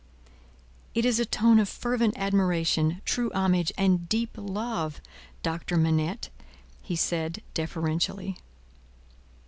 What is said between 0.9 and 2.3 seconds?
"It is a tone of fervent